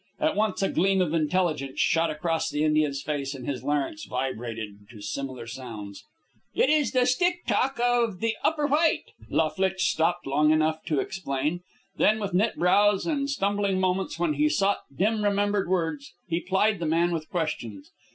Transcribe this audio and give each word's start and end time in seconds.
At 0.19 0.35
once 0.35 0.63
a 0.63 0.69
gleam 0.69 0.99
of 0.99 1.13
intelligence 1.13 1.79
shot 1.79 2.09
across 2.09 2.49
the 2.49 2.63
Indian's 2.63 3.03
face, 3.03 3.35
and 3.35 3.45
his 3.47 3.63
larynx 3.63 4.05
vibrated 4.05 4.89
to 4.89 4.99
similar 4.99 5.45
sounds. 5.45 6.03
"It 6.55 6.71
is 6.71 6.91
the 6.91 7.05
Stick 7.05 7.45
talk 7.45 7.79
of 7.79 8.19
the 8.19 8.35
Upper 8.43 8.65
White," 8.65 9.11
La 9.29 9.49
Flitche 9.49 9.83
stopped 9.83 10.25
long 10.25 10.49
enough 10.49 10.83
to 10.85 10.99
explain. 10.99 11.61
Then, 11.97 12.19
with 12.19 12.33
knit 12.33 12.55
brows 12.55 13.05
and 13.05 13.29
stumbling 13.29 13.79
moments 13.79 14.17
when 14.17 14.33
he 14.33 14.49
sought 14.49 14.79
dim 14.91 15.23
remembered 15.23 15.69
words, 15.69 16.15
he 16.27 16.39
plied 16.39 16.79
the 16.79 16.87
man 16.87 17.11
with 17.11 17.29
questions. 17.29 17.91